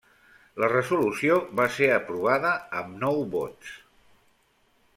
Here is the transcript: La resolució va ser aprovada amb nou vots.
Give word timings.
La 0.61 0.69
resolució 0.71 1.35
va 1.59 1.67
ser 1.75 1.89
aprovada 1.97 2.55
amb 2.81 2.97
nou 3.05 3.21
vots. 3.37 3.77